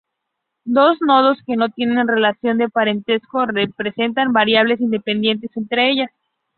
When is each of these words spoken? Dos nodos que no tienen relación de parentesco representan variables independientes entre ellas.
Dos 0.65 0.97
nodos 1.01 1.37
que 1.45 1.55
no 1.55 1.69
tienen 1.69 2.07
relación 2.07 2.57
de 2.57 2.69
parentesco 2.69 3.45
representan 3.45 4.33
variables 4.33 4.81
independientes 4.81 5.51
entre 5.55 5.91
ellas. 5.91 6.09